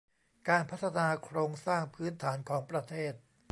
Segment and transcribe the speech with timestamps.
[0.49, 3.13] การพัฒนาโครงสร้างพื้นฐานของประเทศ